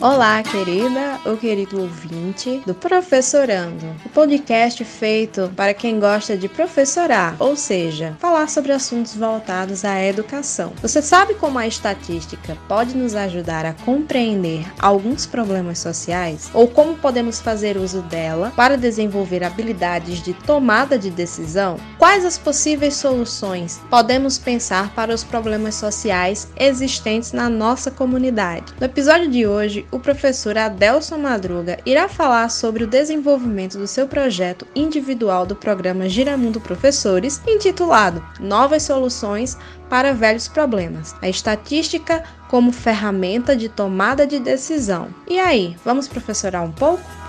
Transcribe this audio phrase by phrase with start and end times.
[0.00, 7.36] Olá, querida ou querido ouvinte do Professorando, o podcast feito para quem gosta de professorar,
[7.38, 10.72] ou seja, falar sobre assuntos voltados à educação.
[10.82, 16.50] Você sabe como a estatística pode nos ajudar a compreender alguns problemas sociais?
[16.52, 21.76] Ou como podemos fazer uso dela para desenvolver habilidades de tomada de decisão?
[21.98, 28.74] Quais as possíveis soluções podemos pensar para os problemas sociais existentes na nossa comunidade?
[28.78, 34.06] No episódio de hoje, o professor Adelson Madruga irá falar sobre o desenvolvimento do seu
[34.06, 39.56] projeto individual do programa Giramundo Professores, intitulado Novas Soluções
[39.88, 45.08] para Velhos Problemas: A Estatística como Ferramenta de Tomada de Decisão.
[45.28, 47.23] E aí, vamos professorar um pouco?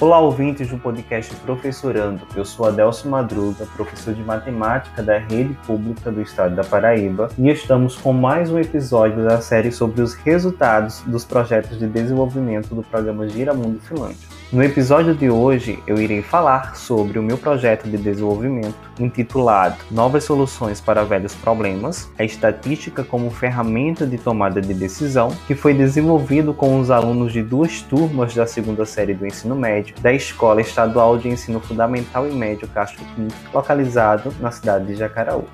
[0.00, 2.22] Olá, ouvintes do podcast Professorando.
[2.34, 7.50] Eu sou Adelso Madruga, professor de matemática da Rede Pública do Estado da Paraíba, e
[7.50, 12.82] estamos com mais um episódio da série sobre os resultados dos projetos de desenvolvimento do
[12.82, 14.39] programa Giramundo Finlândia.
[14.52, 20.24] No episódio de hoje, eu irei falar sobre o meu projeto de desenvolvimento intitulado Novas
[20.24, 26.52] Soluções para Velhos Problemas, a estatística como ferramenta de tomada de decisão, que foi desenvolvido
[26.52, 31.16] com os alunos de duas turmas da segunda série do ensino médio da Escola Estadual
[31.16, 35.44] de Ensino Fundamental e Médio Castro Pinto, localizado na cidade de Jacaraú.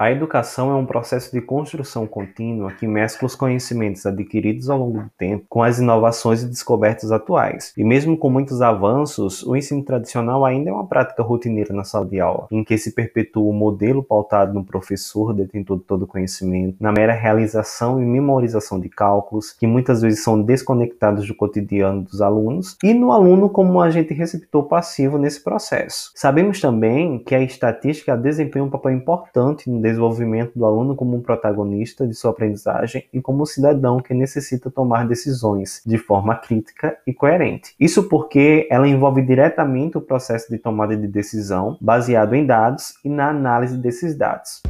[0.00, 5.02] A educação é um processo de construção contínua que mescla os conhecimentos adquiridos ao longo
[5.02, 7.74] do tempo com as inovações e descobertas atuais.
[7.76, 12.06] E mesmo com muitos avanços, o ensino tradicional ainda é uma prática rotineira na sala
[12.06, 16.78] de aula, em que se perpetua o modelo pautado no professor detentor de todo conhecimento,
[16.80, 22.22] na mera realização e memorização de cálculos, que muitas vezes são desconectados do cotidiano dos
[22.22, 26.10] alunos, e no aluno como um agente receptor passivo nesse processo.
[26.14, 31.20] Sabemos também que a estatística desempenha um papel importante no desenvolvimento do aluno como um
[31.20, 36.96] protagonista de sua aprendizagem e como um cidadão que necessita tomar decisões de forma crítica
[37.06, 37.74] e coerente.
[37.78, 43.08] Isso porque ela envolve diretamente o processo de tomada de decisão baseado em dados e
[43.08, 44.62] na análise desses dados.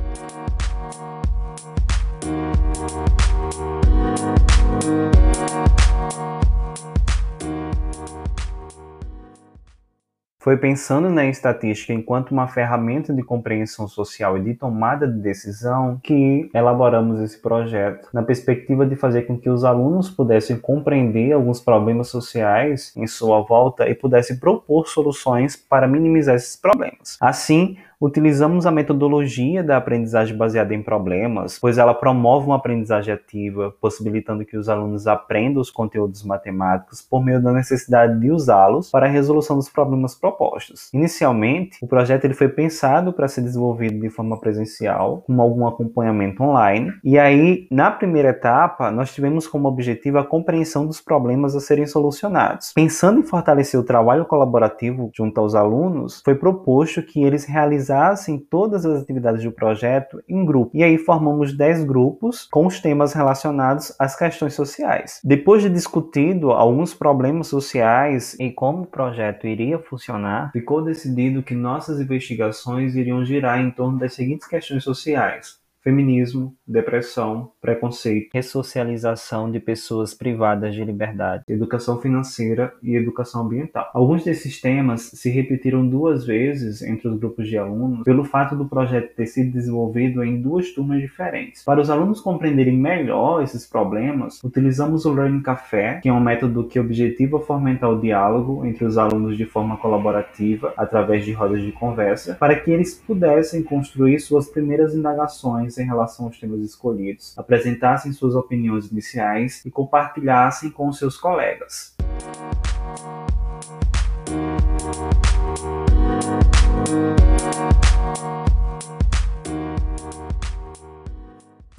[10.41, 16.01] Foi pensando na estatística enquanto uma ferramenta de compreensão social e de tomada de decisão
[16.03, 21.61] que elaboramos esse projeto, na perspectiva de fazer com que os alunos pudessem compreender alguns
[21.61, 27.19] problemas sociais em sua volta e pudessem propor soluções para minimizar esses problemas.
[27.21, 33.75] Assim, Utilizamos a metodologia da aprendizagem baseada em problemas, pois ela promove uma aprendizagem ativa,
[33.79, 39.05] possibilitando que os alunos aprendam os conteúdos matemáticos por meio da necessidade de usá-los para
[39.05, 40.89] a resolução dos problemas propostos.
[40.95, 46.43] Inicialmente, o projeto ele foi pensado para ser desenvolvido de forma presencial, com algum acompanhamento
[46.43, 51.61] online, e aí, na primeira etapa, nós tivemos como objetivo a compreensão dos problemas a
[51.61, 52.73] serem solucionados.
[52.73, 58.39] Pensando em fortalecer o trabalho colaborativo junto aos alunos, foi proposto que eles realizassem realizassem
[58.39, 60.71] todas as atividades do projeto em grupo.
[60.75, 65.21] E aí formamos 10 grupos com os temas relacionados às questões sociais.
[65.25, 71.55] Depois de discutido alguns problemas sociais e como o projeto iria funcionar, ficou decidido que
[71.55, 79.59] nossas investigações iriam girar em torno das seguintes questões sociais: feminismo, depressão, preconceito, ressocialização de
[79.59, 83.91] pessoas privadas de liberdade, educação financeira e educação ambiental.
[83.95, 88.69] Alguns desses temas se repetiram duas vezes entre os grupos de alunos pelo fato do
[88.69, 91.65] projeto ter sido desenvolvido em duas turmas diferentes.
[91.65, 96.65] Para os alunos compreenderem melhor esses problemas, utilizamos o Learning Café, que é um método
[96.65, 101.73] que objetiva fomentar o diálogo entre os alunos de forma colaborativa através de rodas de
[101.73, 108.13] conversa, para que eles pudessem construir suas primeiras indagações em relação aos temas escolhidos, apresentassem
[108.13, 111.95] suas opiniões iniciais e compartilhassem com seus colegas.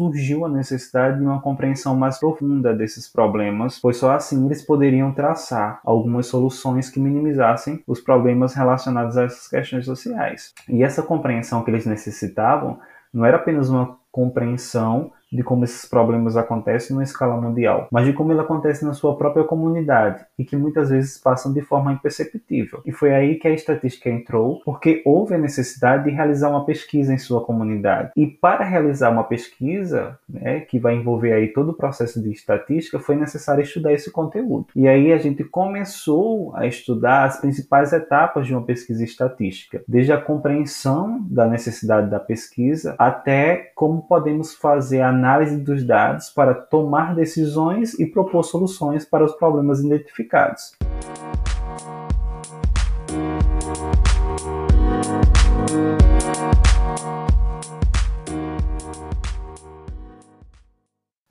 [0.02, 5.14] surgiu a necessidade de uma compreensão mais profunda desses problemas, pois só assim eles poderiam
[5.14, 10.54] traçar algumas soluções que minimizassem os problemas relacionados a essas questões sociais.
[10.68, 12.80] E essa compreensão que eles necessitavam
[13.14, 18.14] não era apenas uma compreensão de como esses problemas acontecem numa escala mundial, mas de
[18.14, 22.82] como ele acontece na sua própria comunidade e que muitas vezes passam de forma imperceptível.
[22.86, 27.14] E foi aí que a estatística entrou, porque houve a necessidade de realizar uma pesquisa
[27.14, 28.12] em sua comunidade.
[28.16, 33.00] E para realizar uma pesquisa, né, que vai envolver aí todo o processo de estatística,
[33.00, 34.68] foi necessário estudar esse conteúdo.
[34.76, 40.12] E aí a gente começou a estudar as principais etapas de uma pesquisa estatística, desde
[40.12, 46.56] a compreensão da necessidade da pesquisa até como podemos fazer a análise dos dados para
[46.56, 50.74] tomar decisões e propor soluções para os problemas identificados.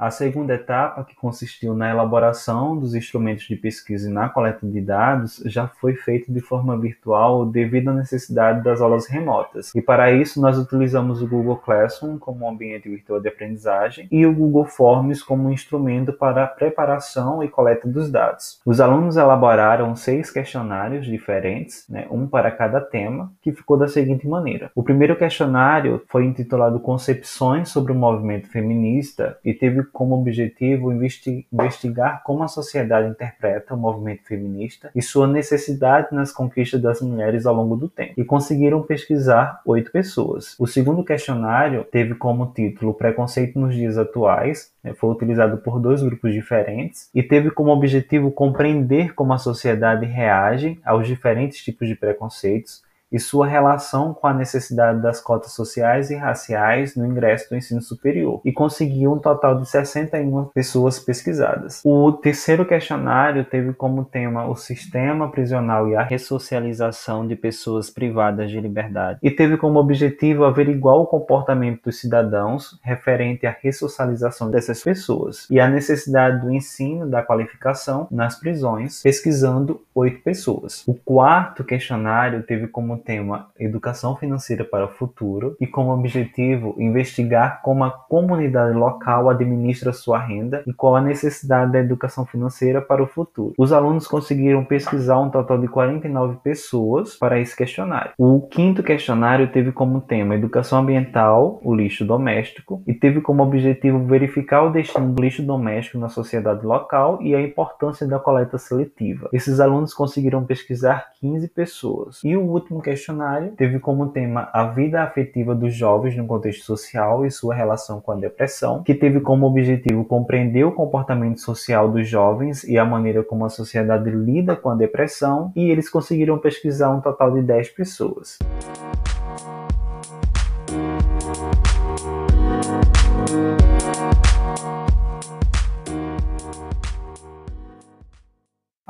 [0.00, 4.81] A segunda etapa, que consistiu na elaboração dos instrumentos de pesquisa e na coleta de
[4.81, 9.75] dados, já foi feita de forma virtual devido à necessidade das aulas remotas.
[9.75, 14.25] E para isso, nós utilizamos o Google Classroom como um ambiente virtual de aprendizagem e
[14.25, 18.58] o Google Forms como um instrumento para a preparação e coleta dos dados.
[18.64, 24.26] Os alunos elaboraram seis questionários diferentes, né, um para cada tema, que ficou da seguinte
[24.26, 24.70] maneira.
[24.75, 32.22] O primeiro questionário foi intitulado Concepções sobre o Movimento Feminista e teve como objetivo investigar
[32.25, 37.54] como a sociedade interpreta o movimento feminista e sua necessidade nas conquistas das mulheres ao
[37.54, 38.14] longo do tempo.
[38.16, 40.54] E conseguiram pesquisar oito pessoas.
[40.58, 46.02] O segundo questionário teve como título Preconceito nos Dias Atuais, né, foi utilizado por dois
[46.02, 51.94] grupos diferentes e teve como objetivo compreender como a sociedade reage aos diferentes tipos de
[51.94, 57.57] preconceitos e sua relação com a necessidade das cotas sociais e raciais no ingresso do
[57.57, 61.81] ensino superior, e conseguiu um total de 61 pessoas pesquisadas.
[61.85, 68.51] O terceiro questionário teve como tema o sistema prisional e a ressocialização de pessoas privadas
[68.51, 74.83] de liberdade, e teve como objetivo averiguar o comportamento dos cidadãos referente à ressocialização dessas
[74.83, 80.83] pessoas e a necessidade do ensino da qualificação nas prisões, pesquisando oito pessoas.
[80.87, 87.62] O quarto questionário teve como tema Educação Financeira para o Futuro e como objetivo investigar
[87.62, 93.02] como a comunidade local administra sua renda e qual a necessidade da educação financeira para
[93.02, 93.55] o futuro.
[93.58, 98.12] Os alunos conseguiram pesquisar um total de 49 pessoas para esse questionário.
[98.19, 104.05] O quinto questionário teve como tema Educação Ambiental, o lixo doméstico, e teve como objetivo
[104.05, 109.29] verificar o destino do lixo doméstico na sociedade local e a importância da coleta seletiva.
[109.32, 112.20] Esses alunos conseguiram pesquisar 15 pessoas.
[112.25, 117.25] E o último questionário teve como tema a vida afetiva dos jovens no contexto social
[117.25, 122.08] e sua relação com a depressão, que teve como objetivo compreender o comportamento social dos
[122.08, 126.90] jovens e a maneira como a sociedade lida com a depressão, e eles conseguiram pesquisar
[126.90, 128.38] um total de 10 pessoas.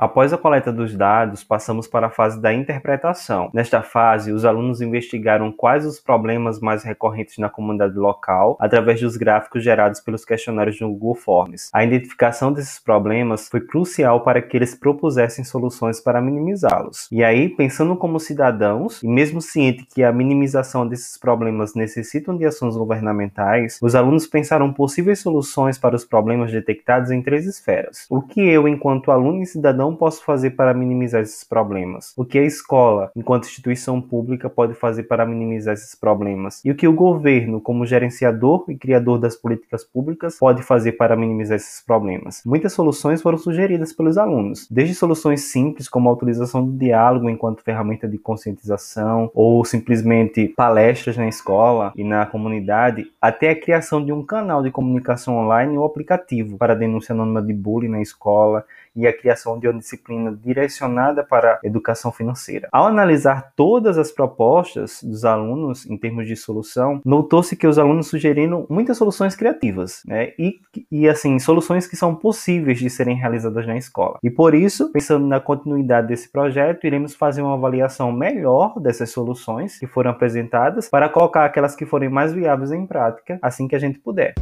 [0.00, 3.50] Após a coleta dos dados, passamos para a fase da interpretação.
[3.52, 9.18] Nesta fase, os alunos investigaram quais os problemas mais recorrentes na comunidade local através dos
[9.18, 11.68] gráficos gerados pelos questionários no Google Forms.
[11.70, 17.06] A identificação desses problemas foi crucial para que eles propusessem soluções para minimizá-los.
[17.12, 22.46] E aí, pensando como cidadãos, e mesmo ciente que a minimização desses problemas necessitam de
[22.46, 28.06] ações governamentais, os alunos pensaram possíveis soluções para os problemas detectados em três esferas.
[28.08, 32.12] O que eu, enquanto aluno e cidadão, não posso fazer para minimizar esses problemas?
[32.16, 36.64] O que a escola, enquanto instituição pública, pode fazer para minimizar esses problemas?
[36.64, 41.16] E o que o governo, como gerenciador e criador das políticas públicas, pode fazer para
[41.16, 42.42] minimizar esses problemas?
[42.46, 47.64] Muitas soluções foram sugeridas pelos alunos, desde soluções simples, como a utilização do diálogo enquanto
[47.64, 54.12] ferramenta de conscientização, ou simplesmente palestras na escola e na comunidade, até a criação de
[54.12, 59.06] um canal de comunicação online ou aplicativo para denúncia anônima de bullying na escola e
[59.06, 62.68] a criação de uma disciplina direcionada para a educação financeira.
[62.72, 68.08] Ao analisar todas as propostas dos alunos em termos de solução, notou-se que os alunos
[68.08, 70.32] sugeriram muitas soluções criativas, né?
[70.38, 74.18] E, e assim, soluções que são possíveis de serem realizadas na escola.
[74.22, 79.78] E por isso, pensando na continuidade desse projeto, iremos fazer uma avaliação melhor dessas soluções
[79.78, 83.78] que foram apresentadas para colocar aquelas que forem mais viáveis em prática assim que a
[83.78, 84.34] gente puder.